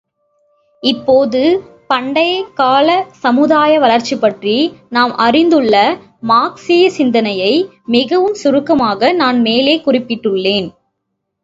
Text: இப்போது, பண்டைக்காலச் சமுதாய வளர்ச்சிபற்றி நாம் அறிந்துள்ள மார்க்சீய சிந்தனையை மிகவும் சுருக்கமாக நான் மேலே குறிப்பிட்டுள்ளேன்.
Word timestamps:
இப்போது, 0.83 1.41
பண்டைக்காலச் 1.89 3.11
சமுதாய 3.19 3.79
வளர்ச்சிபற்றி 3.79 4.55
நாம் 4.89 5.13
அறிந்துள்ள 5.17 5.75
மார்க்சீய 6.27 6.87
சிந்தனையை 6.89 7.53
மிகவும் 7.87 8.33
சுருக்கமாக 8.33 9.13
நான் 9.13 9.41
மேலே 9.41 9.77
குறிப்பிட்டுள்ளேன். 9.85 10.69